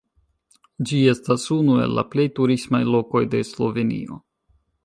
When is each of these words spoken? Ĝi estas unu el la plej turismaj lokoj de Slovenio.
Ĝi 0.91 1.01
estas 1.11 1.45
unu 1.57 1.77
el 1.85 1.95
la 1.99 2.05
plej 2.15 2.27
turismaj 2.39 2.83
lokoj 2.97 3.25
de 3.35 3.47
Slovenio. 3.55 4.23